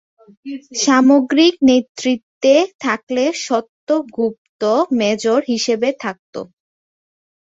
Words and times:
সামগ্রিক 0.79 1.55
নেতৃত্বে 1.67 2.53
থাকলেন 2.83 3.29
সত্য 3.45 3.87
গুপ্ত 4.15 4.61
'মেজর' 4.91 5.43
হিসাবে। 5.51 5.89